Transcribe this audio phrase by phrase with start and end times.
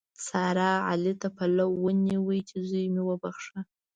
[0.27, 3.59] سارا؛ علي ته پلو ونیو چې زوی مې وبښه.